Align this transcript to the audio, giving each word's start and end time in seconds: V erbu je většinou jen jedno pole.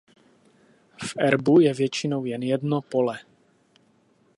V 1.01 1.13
erbu 1.17 1.59
je 1.59 1.73
většinou 1.73 2.25
jen 2.25 2.43
jedno 2.43 2.81
pole. 2.81 3.19